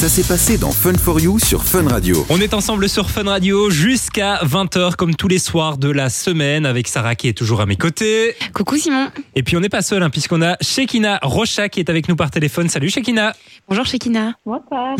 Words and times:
Ça 0.00 0.08
s'est 0.08 0.26
passé 0.26 0.56
dans 0.56 0.72
Fun 0.72 0.94
for 0.94 1.20
You 1.20 1.38
sur 1.38 1.62
Fun 1.62 1.86
Radio. 1.86 2.24
On 2.30 2.40
est 2.40 2.54
ensemble 2.54 2.88
sur 2.88 3.10
Fun 3.10 3.24
Radio 3.24 3.68
jusqu'à 3.68 4.36
20h 4.36 4.96
comme 4.96 5.14
tous 5.14 5.28
les 5.28 5.38
soirs 5.38 5.76
de 5.76 5.90
la 5.90 6.08
semaine 6.08 6.64
avec 6.64 6.88
Sarah 6.88 7.14
qui 7.14 7.28
est 7.28 7.34
toujours 7.34 7.60
à 7.60 7.66
mes 7.66 7.76
côtés. 7.76 8.34
Coucou 8.54 8.78
Simon. 8.78 9.08
Et 9.34 9.42
puis 9.42 9.58
on 9.58 9.60
n'est 9.60 9.68
pas 9.68 9.82
seul 9.82 10.02
hein, 10.02 10.08
puisqu'on 10.08 10.40
a 10.40 10.56
Shekina 10.62 11.18
Rocha 11.20 11.68
qui 11.68 11.80
est 11.80 11.90
avec 11.90 12.08
nous 12.08 12.16
par 12.16 12.30
téléphone. 12.30 12.70
Salut 12.70 12.88
Shekina. 12.88 13.34
Bonjour 13.68 13.84
Shekina. 13.84 14.32
Bonsoir. 14.46 14.96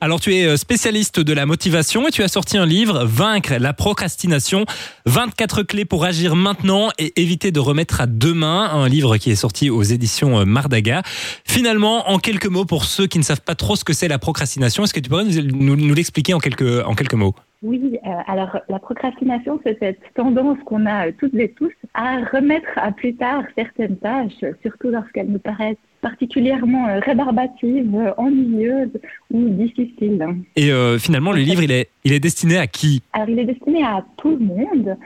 Alors 0.00 0.20
tu 0.20 0.32
es 0.32 0.46
euh, 0.46 0.56
spécialiste 0.56 1.18
de 1.18 1.32
la 1.32 1.46
motivation 1.46 2.06
et 2.06 2.12
tu 2.12 2.22
as 2.22 2.28
sorti 2.28 2.56
un 2.56 2.64
livre 2.64 3.04
Vaincre 3.04 3.54
la 3.58 3.72
procrastination, 3.72 4.66
24 5.06 5.64
clés 5.64 5.84
pour 5.84 6.04
agir 6.04 6.36
maintenant 6.36 6.90
et 6.96 7.20
éviter 7.20 7.50
de 7.50 7.58
remettre 7.58 8.00
à 8.00 8.06
demain, 8.06 8.70
un 8.70 8.88
livre 8.88 9.16
qui 9.16 9.32
est 9.32 9.36
sorti 9.36 9.68
aux 9.68 9.82
éditions 9.82 10.38
euh, 10.38 10.44
Mardaga. 10.44 11.02
Finalement, 11.44 12.08
en 12.08 12.20
quelques 12.20 12.46
mots 12.46 12.64
pour 12.64 12.84
ceux 12.84 13.08
qui 13.08 13.18
ne 13.18 13.24
savent 13.24 13.40
pas 13.40 13.56
trop 13.56 13.74
ce 13.74 13.82
que 13.82 13.92
c'est 13.92 14.06
la 14.06 14.20
procrastination, 14.20 14.43
est-ce 14.44 14.94
que 14.94 15.00
tu 15.00 15.10
pourrais 15.10 15.24
nous, 15.24 15.42
nous- 15.42 15.76
nous 15.76 15.94
l'expliquer 15.94 16.34
en 16.34 16.38
quelques, 16.38 16.84
en 16.86 16.94
quelques 16.94 17.14
mots? 17.14 17.34
Oui, 17.62 17.98
euh, 18.06 18.10
alors 18.26 18.58
la 18.68 18.78
procrastination, 18.78 19.58
c'est 19.64 19.78
cette 19.78 20.00
tendance 20.14 20.58
qu'on 20.66 20.84
a 20.84 21.08
euh, 21.08 21.12
toutes 21.18 21.34
et 21.34 21.50
tous 21.50 21.72
à 21.94 22.18
remettre 22.32 22.68
à 22.76 22.92
plus 22.92 23.14
tard 23.14 23.42
certaines 23.56 23.96
tâches, 23.96 24.44
surtout 24.62 24.90
lorsqu'elles 24.90 25.28
nous 25.30 25.38
paraissent 25.38 25.76
particulièrement 26.02 26.86
euh, 26.88 27.00
rébarbatives, 27.00 27.96
ennuyeuses 28.18 29.00
ou 29.32 29.48
difficiles. 29.48 30.22
Et 30.56 30.70
finalement, 30.98 31.32
le 31.32 31.40
livre, 31.40 31.62
il 31.62 31.72
est, 31.72 31.88
il 32.04 32.12
est 32.12 32.20
destiné 32.20 32.58
à 32.58 32.66
qui? 32.66 33.02
Alors 33.14 33.30
il 33.30 33.38
est 33.38 33.46
destiné 33.46 33.82
à 33.82 34.04
tout 34.18 34.36
le 34.36 34.44
monde. 34.44 34.96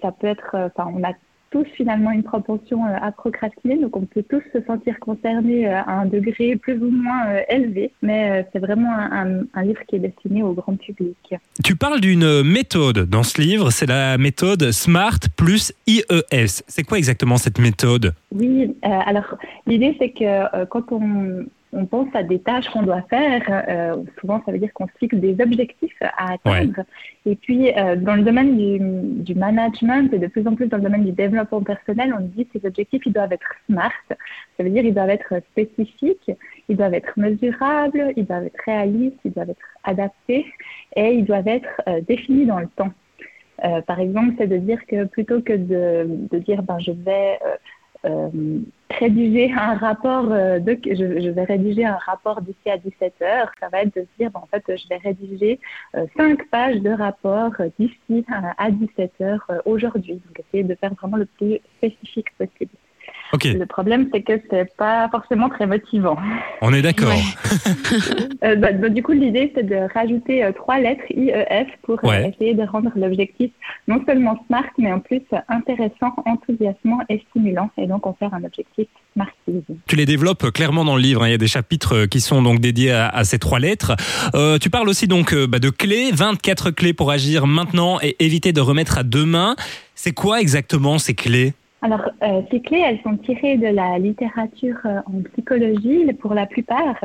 Ça 0.00 0.12
peut 0.12 0.28
être, 0.28 0.54
enfin, 0.54 0.92
on 0.94 1.02
a 1.02 1.12
tous 1.54 1.66
finalement 1.80 2.10
une 2.10 2.24
propension 2.24 2.78
euh, 2.84 2.96
à 3.08 3.10
procrastiner, 3.12 3.76
donc 3.84 3.96
on 3.96 4.06
peut 4.14 4.24
tous 4.32 4.42
se 4.52 4.60
sentir 4.70 4.94
concernés 5.08 5.62
euh, 5.68 5.76
à 5.90 5.92
un 6.02 6.06
degré 6.16 6.46
plus 6.56 6.78
ou 6.86 6.90
moins 6.90 7.22
euh, 7.28 7.40
élevé, 7.56 7.92
mais 8.02 8.44
c'est 8.50 8.58
vraiment 8.58 8.92
un, 8.92 9.08
un- 9.22 9.44
un 9.58 9.62
livre 9.62 9.82
qui 9.86 9.94
est 9.96 10.00
destiné 10.08 10.42
au 10.42 10.52
grand 10.60 10.76
public. 10.86 11.16
Tu 11.62 11.76
parles 11.76 12.00
d'une 12.00 12.42
méthode 12.42 12.98
dans 13.08 13.22
ce 13.22 13.40
livre, 13.40 13.70
c'est 13.70 13.86
la 13.86 14.18
méthode 14.18 14.72
SMART 14.72 15.20
plus 15.36 15.72
IES. 15.86 16.52
C'est 16.74 16.82
quoi 16.88 16.98
exactement 16.98 17.36
cette 17.36 17.60
méthode? 17.60 18.06
Oui, 18.32 18.74
euh, 18.84 18.88
alors 19.10 19.28
l'idée 19.68 19.94
c'est 20.00 20.10
que 20.10 20.24
euh, 20.24 20.66
quand 20.72 20.90
on, 20.90 21.44
on 21.74 21.86
pense 21.86 22.08
à 22.14 22.22
des 22.22 22.38
tâches 22.38 22.68
qu'on 22.70 22.82
doit 22.82 23.02
faire, 23.02 23.42
euh, 23.68 23.96
souvent 24.20 24.40
ça 24.46 24.52
veut 24.52 24.58
dire 24.58 24.72
qu'on 24.72 24.86
se 24.86 24.92
fixe 24.98 25.16
des 25.16 25.36
objectifs 25.40 25.96
à 26.00 26.34
atteindre. 26.34 26.84
Et 27.26 27.34
puis 27.34 27.76
euh, 27.76 27.96
dans 27.96 28.14
le 28.14 28.22
domaine 28.22 28.56
du, 28.56 28.78
du 29.22 29.34
management 29.34 30.12
et 30.12 30.18
de 30.18 30.26
plus 30.28 30.46
en 30.46 30.54
plus 30.54 30.68
dans 30.68 30.76
le 30.76 30.84
domaine 30.84 31.04
du 31.04 31.12
développement 31.12 31.62
personnel, 31.62 32.14
on 32.16 32.22
dit 32.22 32.46
que 32.46 32.58
ces 32.60 32.66
objectifs 32.66 33.02
ils 33.04 33.12
doivent 33.12 33.32
être 33.32 33.54
smart. 33.68 33.92
Ça 34.08 34.62
veut 34.62 34.70
dire 34.70 34.84
ils 34.84 34.94
doivent 34.94 35.10
être 35.10 35.34
spécifiques, 35.50 36.30
ils 36.68 36.76
doivent 36.76 36.94
être 36.94 37.12
mesurables, 37.16 38.12
ils 38.16 38.24
doivent 38.24 38.46
être 38.46 38.60
réalistes, 38.64 39.18
ils 39.24 39.32
doivent 39.32 39.50
être 39.50 39.68
adaptés 39.82 40.46
et 40.96 41.12
ils 41.14 41.24
doivent 41.24 41.48
être 41.48 41.82
euh, 41.88 42.00
définis 42.06 42.46
dans 42.46 42.60
le 42.60 42.68
temps. 42.76 42.92
Par 43.86 43.98
exemple, 44.00 44.34
c'est 44.36 44.48
de 44.48 44.58
dire 44.58 44.84
que 44.84 45.04
plutôt 45.04 45.40
que 45.40 45.54
de, 45.54 46.06
de 46.30 46.38
dire 46.40 46.62
ben, 46.62 46.78
je 46.80 46.90
vais 46.90 47.38
rédiger 49.04 49.52
un 49.52 49.74
rapport 49.74 50.32
euh, 50.32 50.58
de, 50.58 50.78
je, 50.84 51.28
vais 51.30 51.44
rédiger 51.44 51.84
un 51.84 51.98
rapport 52.10 52.40
d'ici 52.40 52.70
à 52.70 52.78
17 52.78 53.14
heures, 53.22 53.52
ça 53.60 53.68
va 53.68 53.82
être 53.82 53.94
de 53.94 54.06
dire 54.18 54.30
en 54.34 54.46
fait 54.46 54.64
je 54.68 54.88
vais 54.88 54.96
rédiger 54.96 55.60
euh, 55.94 56.06
cinq 56.16 56.48
pages 56.50 56.80
de 56.80 56.90
rapport 56.90 57.52
euh, 57.60 57.68
d'ici 57.78 58.24
à, 58.28 58.64
à 58.64 58.70
17 58.70 59.12
heures 59.20 59.46
aujourd'hui. 59.66 60.14
Donc 60.14 60.40
essayer 60.40 60.64
de 60.64 60.74
faire 60.74 60.94
vraiment 60.94 61.18
le 61.18 61.26
plus 61.26 61.58
spécifique 61.78 62.28
possible. 62.38 62.53
Le 63.52 63.66
problème 63.66 64.08
c'est 64.12 64.22
que 64.22 64.40
c'est 64.50 64.74
pas 64.76 65.08
forcément 65.10 65.48
très 65.48 65.66
motivant. 65.66 66.16
on 66.62 66.72
est 66.72 66.82
d'accord. 66.82 67.08
Ouais. 67.10 67.22
Euh, 68.44 68.56
bah, 68.56 68.72
bah, 68.72 68.88
du 68.90 69.02
coup, 69.02 69.12
l'idée, 69.12 69.50
c'est 69.54 69.62
de 69.66 69.76
rajouter 69.94 70.44
euh, 70.44 70.52
trois 70.52 70.78
lettres 70.78 71.04
IEF 71.10 71.66
pour 71.82 71.98
euh, 72.04 72.08
Ouais. 72.08 72.28
essayer 72.34 72.52
de 72.54 72.62
rendre 72.62 72.90
l'objectif 72.94 73.50
non 73.88 74.02
seulement 74.06 74.38
smart, 74.46 74.64
mais 74.76 74.92
en 74.92 75.00
plus 75.00 75.22
intéressant, 75.48 76.14
enthousiasmant 76.26 76.98
et 77.08 77.22
stimulant, 77.30 77.70
et 77.78 77.86
donc 77.86 78.06
en 78.06 78.12
faire 78.14 78.34
un 78.34 78.44
objectif 78.44 78.86
smartise. 79.14 79.62
Tu 79.86 79.96
les 79.96 80.04
développes 80.04 80.50
clairement 80.52 80.84
dans 80.84 80.96
le 80.96 81.00
livre. 81.02 81.22
hein. 81.22 81.28
Il 81.28 81.30
y 81.30 81.34
a 81.34 81.38
des 81.38 81.46
chapitres 81.46 82.04
qui 82.06 82.20
sont 82.20 82.42
donc 82.42 82.60
dédiés 82.60 82.92
à, 82.92 83.08
à 83.08 83.24
ces 83.24 83.38
trois 83.38 83.60
lettres. 83.60 83.92
Euh, 84.34 84.58
tu 84.58 84.68
parles 84.68 84.88
aussi 84.90 85.06
donc 85.06 85.34
bah, 85.34 85.58
de 85.58 85.70
clés, 85.70 86.10
24 86.12 86.70
clés 86.70 86.92
pour 86.92 87.10
agir 87.10 87.46
maintenant 87.46 87.98
et 88.02 88.16
éviter 88.22 88.52
de 88.52 88.60
remettre 88.60 88.98
à 88.98 89.02
demain. 89.04 89.56
C'est 89.94 90.12
quoi 90.12 90.40
exactement 90.40 90.98
ces 90.98 91.14
clés? 91.14 91.54
Alors, 91.84 92.08
euh, 92.22 92.40
ces 92.50 92.60
clés, 92.60 92.82
elles 92.82 93.00
sont 93.02 93.18
tirées 93.18 93.58
de 93.58 93.66
la 93.66 93.98
littérature 93.98 94.78
euh, 94.86 95.00
en 95.04 95.20
psychologie, 95.32 96.10
pour 96.18 96.32
la 96.32 96.46
plupart, 96.46 96.96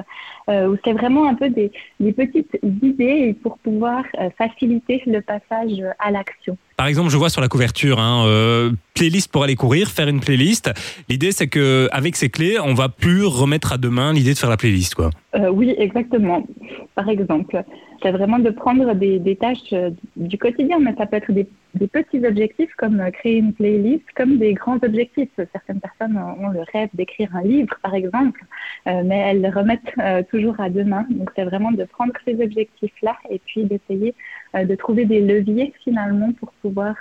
euh, 0.49 0.69
où 0.69 0.77
c'est 0.85 0.93
vraiment 0.93 1.27
un 1.27 1.33
peu 1.33 1.49
des, 1.49 1.69
des 1.99 2.13
petites 2.13 2.57
idées 2.63 3.35
pour 3.43 3.57
pouvoir 3.57 4.05
faciliter 4.37 5.03
le 5.05 5.19
passage 5.19 5.83
à 5.99 6.11
l'action. 6.11 6.57
Par 6.77 6.87
exemple, 6.87 7.09
je 7.09 7.17
vois 7.17 7.29
sur 7.29 7.41
la 7.41 7.49
couverture, 7.49 7.99
hein, 7.99 8.71
playlist 8.93 9.29
pour 9.29 9.43
aller 9.43 9.55
courir, 9.55 9.89
faire 9.89 10.07
une 10.07 10.21
playlist. 10.21 10.71
L'idée, 11.09 11.33
c'est 11.33 11.47
que 11.47 11.89
avec 11.91 12.15
ces 12.15 12.29
clés, 12.29 12.57
on 12.57 12.73
va 12.73 12.87
plus 12.87 13.25
remettre 13.25 13.73
à 13.73 13.77
demain 13.77 14.13
l'idée 14.13 14.33
de 14.33 14.37
faire 14.37 14.49
la 14.49 14.55
playlist, 14.55 14.95
quoi. 14.95 15.09
Oui, 15.51 15.75
exactement. 15.77 16.47
Par 16.95 17.09
exemple, 17.09 17.61
c'est 18.01 18.11
vraiment 18.11 18.39
de 18.39 18.49
prendre 18.49 18.93
des, 18.95 19.19
des 19.19 19.35
tâches 19.35 19.73
du 20.15 20.37
quotidien, 20.37 20.79
mais 20.79 20.95
ça 20.97 21.05
peut 21.05 21.17
être 21.17 21.33
des, 21.33 21.47
des 21.75 21.87
petits 21.87 22.25
objectifs 22.25 22.73
comme 22.77 22.99
euh, 22.99 23.11
créer 23.11 23.37
une 23.37 23.53
playlist, 23.53 24.03
comme 24.15 24.37
des 24.37 24.53
grands 24.53 24.79
objectifs. 24.83 25.29
Certaines 25.51 25.79
personnes 25.79 26.17
ont 26.17 26.49
le 26.49 26.61
rêve 26.73 26.89
d'écrire 26.93 27.35
un 27.35 27.43
livre, 27.43 27.75
par 27.83 27.93
exemple, 27.93 28.43
euh, 28.87 29.03
mais 29.05 29.17
elles 29.17 29.41
le 29.41 29.49
remettent 29.49 29.93
euh, 29.99 30.23
toujours 30.29 30.59
à 30.59 30.69
demain. 30.69 31.05
Donc, 31.09 31.29
c'est 31.35 31.43
vraiment 31.43 31.71
de 31.71 31.83
prendre 31.83 32.13
ces 32.25 32.41
objectifs-là 32.41 33.15
et 33.29 33.39
puis 33.45 33.65
d'essayer 33.65 34.13
de 34.55 34.75
trouver 34.75 35.05
des 35.05 35.21
leviers 35.21 35.73
finalement 35.83 36.31
pour 36.33 36.51
pouvoir 36.53 36.95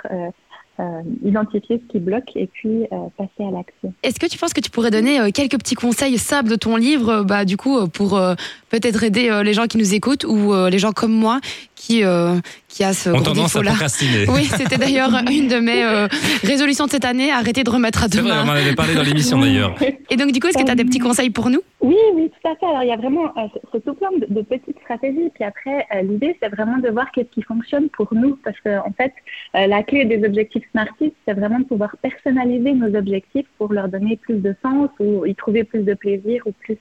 identifier 1.25 1.81
ce 1.83 1.91
qui 1.91 1.99
bloque 1.99 2.37
et 2.37 2.47
puis 2.47 2.87
passer 3.17 3.49
à 3.49 3.51
l'action. 3.51 3.95
Est-ce 4.03 4.21
que 4.21 4.27
tu 4.27 4.37
penses 4.37 4.53
que 4.53 4.61
tu 4.61 4.71
pourrais 4.71 4.91
donner 4.91 5.33
quelques 5.33 5.59
petits 5.59 5.75
conseils 5.75 6.19
simples 6.19 6.51
de 6.51 6.57
ton 6.57 6.77
livre, 6.77 7.23
bah, 7.23 7.47
du 7.47 7.57
coup, 7.57 7.89
pour 7.89 8.21
peut-être 8.69 9.03
aider 9.03 9.41
les 9.43 9.55
gens 9.55 9.67
qui 9.67 9.79
nous 9.79 9.95
écoutent 9.95 10.25
ou 10.25 10.53
les 10.69 10.79
gens 10.79 10.93
comme 10.93 11.13
moi 11.13 11.41
qui, 11.79 12.05
euh, 12.05 12.35
qui 12.67 12.83
a 12.85 12.93
ce 12.93 13.09
On 13.09 13.13
gros 13.15 13.23
tendance 13.23 13.39
à 13.57 13.61
défaut-là 13.61 13.71
procrastiner. 13.71 14.27
Oui, 14.35 14.45
c'était 14.45 14.77
d'ailleurs 14.77 15.11
une 15.31 15.49
de 15.49 15.59
mes 15.61 15.85
euh, 15.85 16.09
résolutions 16.43 16.87
de 16.87 16.91
cette 16.91 17.05
année, 17.05 17.31
arrêter 17.31 17.63
de 17.63 17.71
remettre 17.71 18.05
à 18.05 18.09
C'est 18.11 18.21
vrai, 18.21 18.33
on 18.33 18.35
en 18.35 18.43
demain. 18.43 18.55
avait 18.57 18.75
parlé 18.75 18.95
dans 18.95 19.03
l'émission 19.03 19.39
d'ailleurs. 19.39 19.75
Et 20.11 20.17
donc, 20.17 20.33
du 20.33 20.41
coup, 20.41 20.49
est-ce 20.49 20.59
que 20.59 20.65
tu 20.65 20.71
as 20.71 20.75
des 20.75 20.85
petits 20.85 20.99
conseils 20.99 21.31
pour 21.31 21.49
nous? 21.51 21.61
Oui, 21.81 21.97
oui, 22.15 22.31
tout 22.31 22.49
à 22.49 22.57
fait. 22.57 22.67
Alors, 22.67 22.83
il 22.83 22.89
y 22.89 22.93
a 22.93 22.97
vraiment, 22.97 23.27
euh, 23.37 23.47
c'est 23.73 23.85
tout 23.85 23.95
plein 23.95 24.11
de, 24.21 24.27
de 24.29 24.43
petites 24.43 24.79
stratégies. 24.83 25.31
Puis 25.35 25.45
après, 25.45 25.87
euh, 25.95 26.03
l'idée, 26.03 26.37
c'est 26.43 26.49
vraiment 26.49 26.79
de 26.79 26.89
voir 26.89 27.11
qu'est-ce 27.13 27.31
qui 27.31 27.43
fonctionne 27.43 27.89
pour 27.91 28.13
nous. 28.13 28.37
Parce 28.45 28.59
que, 28.61 28.79
en 28.81 28.93
fait, 28.97 29.13
euh, 29.55 29.67
la 29.67 29.83
clé 29.85 30.05
des 30.05 30.27
objectifs 30.27 30.65
Smarties, 30.73 31.15
c'est 31.27 31.35
vraiment 31.35 31.61
de 31.61 31.65
pouvoir 31.65 31.97
personnaliser 32.03 32.73
nos 32.73 32.95
objectifs 32.99 33.47
pour 33.57 33.73
leur 33.73 33.89
donner 33.89 34.17
plus 34.17 34.37
de 34.37 34.55
sens 34.63 34.89
ou 34.99 35.25
y 35.25 35.35
trouver 35.37 35.63
plus 35.65 35.83
de 35.83 35.95
plaisir 35.95 36.43
ou 36.47 36.53
plus 36.53 36.79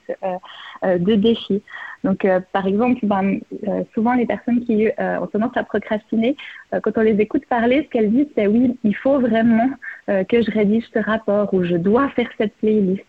de 0.84 1.16
défis. 1.16 1.62
Donc, 2.04 2.24
euh, 2.26 2.40
par 2.54 2.68
exemple, 2.68 3.00
ben, 3.04 3.40
euh, 3.68 3.84
souvent, 3.94 4.14
les 4.14 4.26
personnes 4.26 4.64
qui 4.66 4.88
euh, 4.88 5.20
ont 5.20 5.28
tendance 5.28 5.56
à 5.56 5.64
procrastiner, 5.64 6.36
euh, 6.74 6.80
quand 6.80 6.92
on 6.98 7.02
les 7.02 7.20
écoute 7.20 7.44
parler, 7.50 7.84
ce 7.84 7.90
qu'elles 7.90 8.12
disent, 8.12 8.28
c'est 8.36 8.48
oui, 8.48 8.78
il 8.84 8.96
faut 8.96 9.20
vraiment 9.20 9.70
euh, 10.10 10.24
que 10.24 10.42
je 10.42 10.52
rédige 10.52 10.86
ce 10.94 11.00
rapport 11.00 11.54
ou 11.54 11.64
je 11.64 11.76
dois 11.76 12.08
faire 12.10 12.30
cette 12.38 12.54
playlist. 12.58 13.04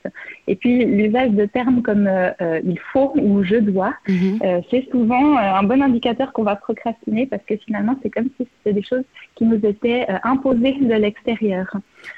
Et 0.46 0.56
puis, 0.56 0.84
l'usage 0.84 1.30
de 1.30 1.44
termes 1.44 1.82
comme 1.82 2.06
euh, 2.06 2.30
euh, 2.40 2.60
il 2.64 2.78
faut 2.92 3.12
ou 3.16 3.44
je 3.44 3.56
dois, 3.56 3.94
Mhm. 4.08 4.38
euh, 4.42 4.60
c'est 4.70 4.88
souvent 4.90 5.36
euh, 5.36 5.40
un 5.60 5.62
bon 5.62 5.82
indicateur 5.82 6.32
qu'on 6.32 6.44
va 6.44 6.56
procrastiner 6.56 7.26
parce 7.26 7.42
que 7.44 7.56
finalement, 7.56 7.94
c'est 8.02 8.10
comme 8.10 8.28
si 8.36 8.48
c'était 8.58 8.72
des 8.74 8.82
choses 8.82 9.04
qui 9.38 9.44
nous 9.44 9.64
étaient 9.64 10.04
euh, 10.10 10.18
imposées 10.24 10.76
de 10.80 10.94
l'extérieur. 10.94 11.68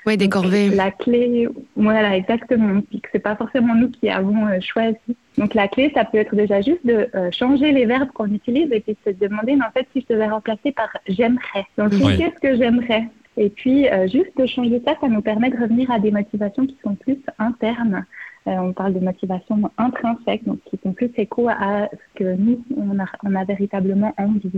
Oui, 0.07 0.17
des 0.17 0.27
Donc, 0.27 0.43
corvées. 0.43 0.71
La 0.71 0.91
clé, 0.91 1.47
voilà, 1.77 2.17
exactement. 2.17 2.81
Puis 2.89 3.01
que 3.01 3.09
c'est 3.13 3.19
pas 3.19 3.37
forcément 3.37 3.75
nous 3.75 3.91
qui 3.91 4.09
avons 4.09 4.47
euh, 4.47 4.59
choisi. 4.61 4.97
Donc 5.37 5.55
la 5.55 5.69
clé, 5.69 5.93
ça 5.95 6.05
peut 6.05 6.19
être 6.19 6.35
déjà 6.35 6.61
juste 6.63 6.85
de 6.85 7.09
euh, 7.15 7.31
changer 7.31 7.73
les 7.73 7.85
verbes 7.85 8.11
qu'on 8.13 8.33
utilise 8.33 8.73
et 8.73 8.81
puis 8.81 8.97
de 9.05 9.13
se 9.13 9.17
demander, 9.19 9.55
mais 9.55 9.65
en 9.65 9.71
fait, 9.71 9.87
si 9.93 10.05
je 10.09 10.15
devais 10.15 10.29
remplacer 10.29 10.73
par 10.73 10.89
j'aimerais. 11.07 11.67
Donc 11.77 11.91
qu'est-ce 11.91 12.41
que 12.41 12.57
j'aimerais? 12.57 13.05
Et 13.37 13.49
puis 13.49 13.89
euh, 13.89 14.09
juste 14.09 14.37
de 14.37 14.47
changer 14.47 14.83
ça, 14.85 14.95
ça 15.01 15.09
nous 15.09 15.23
permet 15.23 15.51
de 15.51 15.57
revenir 15.57 15.91
à 15.91 15.99
des 15.99 16.11
motivations 16.11 16.67
qui 16.67 16.77
sont 16.83 16.95
plus 16.95 17.19
internes. 17.39 18.05
Euh, 18.47 18.53
on 18.53 18.73
parle 18.73 18.95
de 18.95 19.01
motivations 19.01 19.71
intrinsèques, 19.77 20.45
donc 20.47 20.59
qui 20.65 20.79
sont 20.83 20.93
plus 20.93 21.11
écho 21.19 21.49
à 21.49 21.89
ce 21.93 22.19
que 22.19 22.37
nous, 22.37 22.65
on 22.75 22.99
a, 22.99 23.05
on 23.23 23.35
a 23.35 23.45
véritablement 23.45 24.15
envie. 24.17 24.51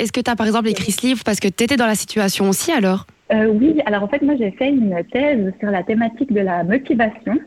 Est-ce 0.00 0.10
que 0.10 0.20
tu 0.20 0.30
as, 0.30 0.34
par 0.34 0.46
exemple, 0.46 0.68
écrit 0.68 0.90
ce 0.90 1.06
livre 1.06 1.22
parce 1.24 1.38
que 1.38 1.46
tu 1.46 1.62
étais 1.62 1.76
dans 1.76 1.86
la 1.86 1.94
situation 1.94 2.48
aussi 2.48 2.72
alors? 2.72 3.06
Euh, 3.32 3.46
oui, 3.46 3.80
alors 3.86 4.02
en 4.02 4.08
fait, 4.08 4.22
moi 4.22 4.34
j'ai 4.36 4.50
fait 4.50 4.70
une 4.70 4.96
thèse 5.12 5.52
sur 5.60 5.70
la 5.70 5.84
thématique 5.84 6.32
de 6.32 6.40
la 6.40 6.64
motivation. 6.64 7.38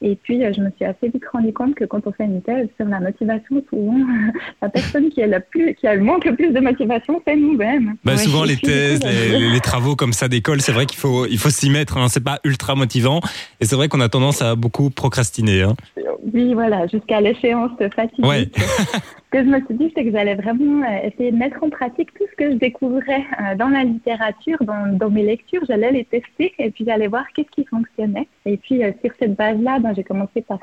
Et 0.00 0.14
puis, 0.14 0.44
euh, 0.44 0.52
je 0.56 0.60
me 0.60 0.70
suis 0.76 0.84
assez 0.84 1.08
vite 1.08 1.24
rendu 1.32 1.52
compte 1.52 1.74
que 1.74 1.84
quand 1.84 2.06
on 2.06 2.12
fait 2.12 2.24
une 2.24 2.40
thèse 2.40 2.68
sur 2.76 2.86
la 2.86 3.00
motivation, 3.00 3.62
souvent, 3.68 3.96
la 4.62 4.68
personne 4.68 5.10
qui 5.10 5.22
a, 5.22 5.26
la 5.26 5.40
plus, 5.40 5.74
qui 5.74 5.86
a 5.88 5.94
le 5.94 6.02
manque 6.02 6.24
le 6.24 6.36
plus 6.36 6.52
de 6.52 6.60
motivation, 6.60 7.20
c'est 7.26 7.34
nous-mêmes. 7.36 7.94
Bah, 8.04 8.12
Ouais. 8.12 8.18
souvent 8.18 8.44
les 8.44 8.56
thèses, 8.56 9.00
bah, 9.00 9.08
les, 9.10 9.50
les 9.50 9.60
travaux 9.60 9.96
comme 9.96 10.12
ça 10.12 10.28
d'école, 10.28 10.60
c'est 10.60 10.72
vrai 10.72 10.86
qu'il 10.86 10.98
faut 10.98 11.26
il 11.26 11.38
faut 11.38 11.50
s'y 11.50 11.68
mettre. 11.70 11.96
Hein. 11.96 12.06
C'est 12.08 12.22
pas 12.22 12.38
ultra 12.44 12.74
motivant 12.74 13.20
et 13.60 13.64
c'est 13.64 13.74
vrai 13.76 13.88
qu'on 13.88 14.00
a 14.00 14.08
tendance 14.08 14.40
à 14.40 14.54
beaucoup 14.54 14.90
procrastiner. 14.90 15.62
Hein. 15.62 15.74
Oui, 16.22 16.54
voilà, 16.54 16.86
jusqu'à 16.86 17.20
l'échéance 17.20 17.70
fatidique. 17.94 18.24
Ouais. 18.24 18.48
Ce 18.54 19.30
que 19.30 19.38
je 19.38 19.48
me 19.48 19.64
suis 19.64 19.74
dit, 19.74 19.92
c'est 19.94 20.04
que 20.04 20.10
j'allais 20.10 20.34
vraiment 20.34 20.82
euh, 20.82 21.06
essayer 21.08 21.30
de 21.30 21.36
mettre 21.36 21.62
en 21.62 21.70
pratique 21.70 22.12
tout 22.14 22.24
ce 22.30 22.36
que 22.36 22.50
je 22.52 22.56
découvrais 22.56 23.24
euh, 23.40 23.54
dans 23.56 23.68
la 23.68 23.84
littérature, 23.84 24.58
dans, 24.62 24.96
dans 24.96 25.10
mes 25.10 25.22
lectures. 25.22 25.62
J'allais 25.68 25.92
les 25.92 26.04
tester 26.04 26.52
et 26.58 26.70
puis 26.70 26.84
j'allais 26.84 27.06
voir 27.06 27.24
qu'est-ce 27.34 27.50
qui 27.50 27.64
fonctionnait. 27.64 28.26
Et 28.46 28.56
puis, 28.56 28.82
euh, 28.82 28.92
sur 29.04 29.12
cette 29.18 29.36
base-là, 29.36 29.78
ben, 29.78 29.94
j'ai 29.94 30.04
commencé 30.04 30.42
par 30.42 30.58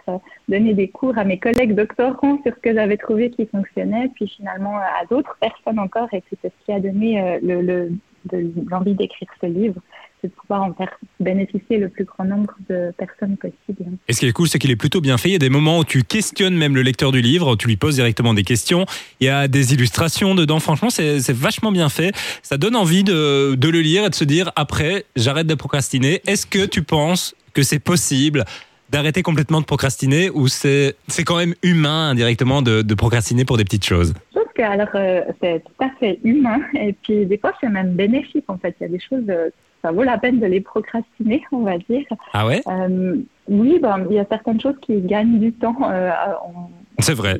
donner 0.49 0.73
des 0.73 0.89
cours 0.89 1.17
à 1.17 1.23
mes 1.23 1.39
collègues 1.39 1.73
doctorants 1.73 2.39
sur 2.43 2.53
ce 2.53 2.59
que 2.59 2.73
j'avais 2.73 2.97
trouvé 2.97 3.31
qui 3.31 3.45
fonctionnait, 3.45 4.09
puis 4.15 4.27
finalement 4.27 4.77
à 4.77 5.05
d'autres 5.09 5.37
personnes 5.39 5.79
encore. 5.79 6.09
Et 6.13 6.21
puis, 6.21 6.37
c'est 6.41 6.49
ce 6.49 6.65
qui 6.65 6.71
a 6.71 6.79
donné 6.79 7.39
le, 7.41 7.61
le, 7.61 7.91
de 8.31 8.51
l'envie 8.69 8.95
d'écrire 8.95 9.29
ce 9.39 9.45
livre, 9.45 9.79
c'est 10.21 10.27
de 10.27 10.33
pouvoir 10.33 10.63
en 10.63 10.73
faire 10.73 10.89
bénéficier 11.19 11.77
le 11.77 11.89
plus 11.89 12.05
grand 12.05 12.25
nombre 12.25 12.53
de 12.69 12.91
personnes 12.97 13.37
possible. 13.37 13.91
Et 14.07 14.13
ce 14.13 14.19
qui 14.19 14.25
est 14.27 14.31
cool, 14.31 14.47
c'est 14.47 14.59
qu'il 14.59 14.71
est 14.71 14.75
plutôt 14.75 15.01
bien 15.01 15.17
fait. 15.17 15.29
Il 15.29 15.33
y 15.33 15.35
a 15.35 15.39
des 15.39 15.49
moments 15.49 15.79
où 15.79 15.85
tu 15.85 16.03
questionnes 16.03 16.55
même 16.55 16.75
le 16.75 16.81
lecteur 16.81 17.11
du 17.11 17.21
livre, 17.21 17.55
tu 17.55 17.67
lui 17.67 17.77
poses 17.77 17.95
directement 17.95 18.33
des 18.33 18.43
questions. 18.43 18.85
Il 19.19 19.27
y 19.27 19.29
a 19.29 19.47
des 19.47 19.73
illustrations 19.73 20.35
dedans. 20.35 20.59
Franchement, 20.59 20.89
c'est 20.89 21.31
vachement 21.31 21.71
bien 21.71 21.89
fait. 21.89 22.13
Ça 22.43 22.57
donne 22.57 22.75
envie 22.75 23.03
de, 23.03 23.57
le 23.61 23.81
lire 23.81 24.05
et 24.05 24.09
de 24.09 24.15
se 24.15 24.23
dire 24.23 24.51
après, 24.55 25.05
j'arrête 25.15 25.47
de 25.47 25.55
procrastiner. 25.55 26.21
Est-ce 26.27 26.45
que 26.45 26.65
tu 26.65 26.83
penses 26.83 27.35
que 27.53 27.63
c'est 27.63 27.79
possible 27.79 28.45
d'arrêter 28.91 29.23
complètement 29.23 29.61
de 29.61 29.65
procrastiner 29.65 30.29
ou 30.29 30.47
c'est 30.47 30.95
quand 31.25 31.37
même 31.37 31.55
humain 31.63 32.09
indirectement 32.09 32.61
de, 32.61 32.81
de 32.81 32.93
procrastiner 32.93 33.45
pour 33.45 33.57
des 33.57 33.63
petites 33.63 33.85
choses? 33.85 34.13
Je 34.57 34.61
pense 34.61 34.67
que 34.67 34.73
alors 34.73 34.89
euh, 34.95 35.21
c'est 35.41 35.63
tout 35.63 35.83
à 35.83 35.89
fait 35.99 36.19
humain 36.23 36.59
et 36.73 36.93
puis 36.93 37.25
des 37.25 37.37
fois 37.37 37.53
c'est 37.59 37.69
même 37.69 37.93
bénéfique 37.93 38.45
en 38.47 38.57
fait. 38.57 38.75
Il 38.79 38.83
y 38.83 38.85
a 38.85 38.89
des 38.89 38.99
choses, 38.99 39.23
euh, 39.29 39.49
ça 39.81 39.91
vaut 39.91 40.03
la 40.03 40.17
peine 40.17 40.39
de 40.39 40.45
les 40.45 40.61
procrastiner, 40.61 41.43
on 41.51 41.63
va 41.63 41.77
dire. 41.77 42.05
Ah 42.33 42.47
ouais? 42.47 42.61
Euh, 42.67 43.17
oui, 43.47 43.79
ben, 43.81 44.05
il 44.09 44.15
y 44.15 44.19
a 44.19 44.25
certaines 44.25 44.59
choses 44.59 44.77
qui 44.81 45.01
gagnent 45.01 45.39
du 45.39 45.53
temps 45.53 45.77
euh, 45.83 46.11
en 46.43 46.69
C'est 46.99 47.13
vrai. 47.13 47.37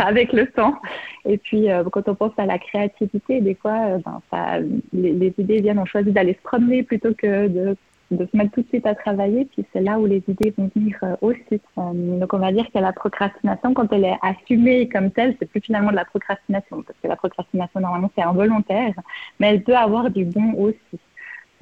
Avec 0.00 0.32
le 0.32 0.46
temps. 0.46 0.76
Et 1.24 1.38
puis 1.38 1.70
euh, 1.70 1.84
quand 1.84 2.08
on 2.08 2.14
pense 2.14 2.32
à 2.38 2.46
la 2.46 2.58
créativité, 2.58 3.40
des 3.40 3.54
fois, 3.54 3.78
euh, 3.86 3.98
ben, 4.04 4.20
ça, 4.30 4.58
les, 4.92 5.12
les 5.12 5.34
idées 5.38 5.60
viennent. 5.60 5.78
On 5.78 5.84
choisit 5.86 6.12
d'aller 6.12 6.34
se 6.34 6.42
promener 6.42 6.82
plutôt 6.82 7.14
que 7.14 7.48
de 7.48 7.76
de 8.10 8.26
se 8.30 8.36
mettre 8.36 8.52
tout 8.52 8.62
de 8.62 8.68
suite 8.68 8.86
à 8.86 8.94
travailler, 8.94 9.46
puis 9.46 9.64
c'est 9.72 9.80
là 9.80 9.98
où 9.98 10.06
les 10.06 10.22
idées 10.28 10.52
vont 10.56 10.70
venir 10.74 10.96
euh, 11.02 11.16
aussi. 11.20 11.60
Euh, 11.78 12.18
donc 12.20 12.32
on 12.32 12.38
va 12.38 12.52
dire 12.52 12.66
que 12.72 12.78
la 12.78 12.92
procrastination, 12.92 13.74
quand 13.74 13.92
elle 13.92 14.04
est 14.04 14.18
assumée 14.22 14.88
comme 14.88 15.10
telle, 15.10 15.36
c'est 15.38 15.46
plus 15.46 15.60
finalement 15.60 15.90
de 15.90 15.96
la 15.96 16.04
procrastination, 16.04 16.82
parce 16.82 16.98
que 17.02 17.08
la 17.08 17.16
procrastination 17.16 17.80
normalement 17.80 18.10
c'est 18.16 18.22
involontaire, 18.22 18.94
mais 19.40 19.48
elle 19.48 19.62
peut 19.62 19.76
avoir 19.76 20.10
du 20.10 20.24
bon 20.24 20.54
aussi. 20.54 21.00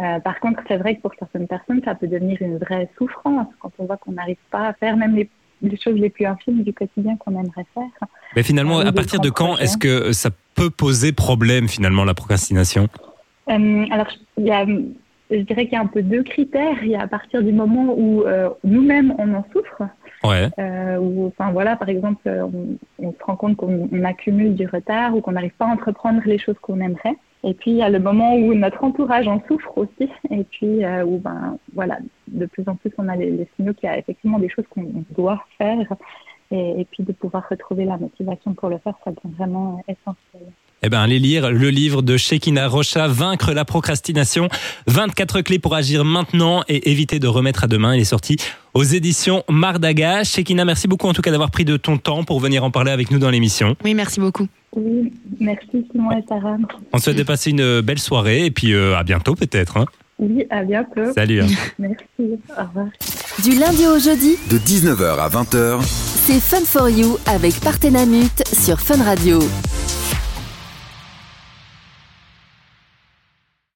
Euh, 0.00 0.18
par 0.20 0.40
contre, 0.40 0.60
c'est 0.66 0.78
vrai 0.78 0.96
que 0.96 1.02
pour 1.02 1.12
certaines 1.18 1.46
personnes, 1.46 1.80
ça 1.84 1.94
peut 1.94 2.08
devenir 2.08 2.40
une 2.40 2.58
vraie 2.58 2.90
souffrance 2.98 3.46
quand 3.60 3.70
on 3.78 3.84
voit 3.84 3.96
qu'on 3.98 4.12
n'arrive 4.12 4.36
pas 4.50 4.68
à 4.68 4.72
faire 4.72 4.96
même 4.96 5.14
les, 5.14 5.28
les 5.60 5.76
choses 5.76 5.94
les 5.94 6.10
plus 6.10 6.26
infimes 6.26 6.62
du 6.62 6.72
quotidien 6.72 7.16
qu'on 7.16 7.32
aimerait 7.32 7.66
faire. 7.74 8.08
Mais 8.34 8.42
finalement, 8.42 8.78
à 8.78 8.92
partir 8.92 9.20
de 9.20 9.30
quand 9.30 9.58
est-ce 9.58 9.76
que 9.76 10.12
ça 10.12 10.30
peut 10.54 10.70
poser 10.70 11.12
problème 11.12 11.68
finalement 11.68 12.04
la 12.04 12.14
procrastination? 12.14 12.88
Alors, 13.46 14.06
il 14.38 14.46
y 14.46 14.50
a, 14.50 14.64
je 15.38 15.44
dirais 15.44 15.64
qu'il 15.64 15.74
y 15.74 15.76
a 15.76 15.80
un 15.80 15.86
peu 15.86 16.02
deux 16.02 16.22
critères. 16.22 16.82
Il 16.82 16.90
y 16.90 16.96
a 16.96 17.02
à 17.02 17.06
partir 17.08 17.42
du 17.42 17.52
moment 17.52 17.94
où 17.96 18.22
euh, 18.22 18.50
nous-mêmes 18.64 19.14
on 19.18 19.34
en 19.34 19.44
souffre, 19.52 19.82
Ouais. 20.24 20.48
euh, 20.58 20.98
où, 20.98 21.26
enfin 21.26 21.50
voilà, 21.50 21.74
par 21.76 21.88
exemple, 21.88 22.22
euh, 22.28 22.44
on, 22.44 23.06
on 23.06 23.12
se 23.12 23.24
rend 23.24 23.34
compte 23.36 23.56
qu'on 23.56 23.88
on 23.90 24.04
accumule 24.04 24.54
du 24.54 24.66
retard 24.66 25.16
ou 25.16 25.20
qu'on 25.20 25.32
n'arrive 25.32 25.56
pas 25.58 25.66
à 25.66 25.72
entreprendre 25.72 26.20
les 26.24 26.38
choses 26.38 26.58
qu'on 26.60 26.80
aimerait. 26.80 27.16
Et 27.44 27.54
puis 27.54 27.72
il 27.72 27.78
y 27.78 27.82
a 27.82 27.90
le 27.90 27.98
moment 27.98 28.36
où 28.36 28.54
notre 28.54 28.84
entourage 28.84 29.26
en 29.26 29.42
souffre 29.48 29.76
aussi, 29.76 30.08
et 30.30 30.44
puis 30.44 30.84
euh, 30.84 31.04
où 31.04 31.18
ben 31.18 31.58
voilà, 31.74 31.98
de 32.28 32.46
plus 32.46 32.62
en 32.68 32.76
plus 32.76 32.92
on 32.98 33.08
a 33.08 33.16
les, 33.16 33.30
les 33.32 33.48
signaux 33.56 33.74
qu'il 33.74 33.88
y 33.88 33.92
a 33.92 33.98
effectivement 33.98 34.38
des 34.38 34.48
choses 34.48 34.64
qu'on 34.70 34.86
doit 35.10 35.44
faire, 35.58 35.88
et, 36.52 36.80
et 36.82 36.84
puis 36.84 37.02
de 37.02 37.10
pouvoir 37.12 37.44
retrouver 37.50 37.84
la 37.84 37.96
motivation 37.96 38.54
pour 38.54 38.68
le 38.68 38.78
faire, 38.78 38.94
ça 39.04 39.10
devient 39.10 39.34
vraiment 39.36 39.82
essentiel. 39.88 40.52
Eh 40.84 40.88
ben, 40.88 40.98
allez 41.00 41.20
lire 41.20 41.52
le 41.52 41.70
livre 41.70 42.02
de 42.02 42.16
Shekina 42.16 42.66
Rocha, 42.66 43.06
Vaincre 43.06 43.52
la 43.52 43.64
procrastination. 43.64 44.48
24 44.88 45.40
clés 45.42 45.60
pour 45.60 45.76
agir 45.76 46.04
maintenant 46.04 46.64
et 46.68 46.90
éviter 46.90 47.20
de 47.20 47.28
remettre 47.28 47.62
à 47.62 47.66
demain. 47.68 47.94
Il 47.94 48.00
est 48.00 48.04
sorti 48.04 48.36
aux 48.74 48.82
éditions 48.82 49.44
Mardaga. 49.48 50.24
Shekina, 50.24 50.64
merci 50.64 50.88
beaucoup 50.88 51.06
en 51.06 51.12
tout 51.12 51.22
cas 51.22 51.30
d'avoir 51.30 51.52
pris 51.52 51.64
de 51.64 51.76
ton 51.76 51.98
temps 51.98 52.24
pour 52.24 52.40
venir 52.40 52.64
en 52.64 52.72
parler 52.72 52.90
avec 52.90 53.12
nous 53.12 53.20
dans 53.20 53.30
l'émission. 53.30 53.76
Oui, 53.84 53.94
merci 53.94 54.18
beaucoup. 54.18 54.48
Oui, 54.74 55.12
merci 55.38 55.86
Simon 55.92 56.10
et 56.18 56.24
Sarah. 56.28 56.56
On 56.92 56.98
te 56.98 57.02
souhaite 57.04 57.16
de 57.16 57.22
passer 57.22 57.50
une 57.50 57.80
belle 57.80 58.00
soirée 58.00 58.46
et 58.46 58.50
puis 58.50 58.72
euh, 58.72 58.96
à 58.96 59.04
bientôt 59.04 59.36
peut-être. 59.36 59.76
hein. 59.76 59.84
Oui, 60.18 60.44
à 60.50 60.64
bientôt. 60.64 61.12
Salut. 61.14 61.42
hein. 61.42 61.46
Merci. 61.78 62.04
Au 62.18 62.62
revoir. 62.66 62.86
Du 63.44 63.50
lundi 63.58 63.86
au 63.86 63.98
jeudi, 64.00 64.34
De 64.50 64.58
19h 64.58 65.18
à 65.18 65.28
20h, 65.28 65.80
c'est 65.84 66.40
Fun 66.40 66.64
for 66.64 66.88
You 66.88 67.18
avec 67.26 67.54
Partenamut 67.60 68.30
sur 68.52 68.80
Fun 68.80 69.02
Radio. 69.02 69.38